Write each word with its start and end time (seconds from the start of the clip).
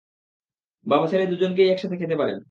বাবা 0.85 1.05
ছেলে 1.07 1.25
দুজনেই 1.27 1.71
একসাথে 1.71 1.95
কেক 1.95 2.01
খেতে 2.01 2.15
পারবেন। 2.15 2.39